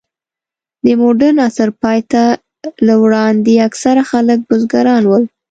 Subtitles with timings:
[0.83, 2.23] د مډرن عصر پای ته
[2.87, 5.23] له وړاندې، اکثره خلک بزګران ول.